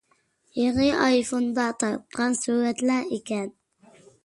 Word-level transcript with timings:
يېڭى 0.59 0.87
ئايفوندا 1.07 1.67
تارتقان 1.83 2.39
سۈرەتلەر 2.41 3.15
ئىكەن. 3.19 3.49